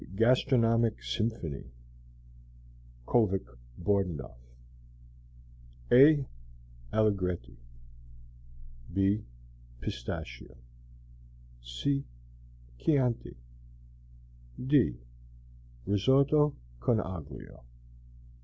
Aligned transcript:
GASTRONOMIC 0.15 1.03
SYMPHONY 1.03 1.63
Kovik 3.05 3.45
Bordunov 3.79 4.35
(a) 5.91 6.25
Allegretti 6.91 7.55
(b) 8.91 9.23
Pistachio 9.79 10.57
(c) 11.61 12.03
Chianti 12.79 13.37
(d) 14.57 14.97
Risotto, 15.85 16.55
con 16.79 16.97
aglio 16.99 17.59
II. 17.59 17.65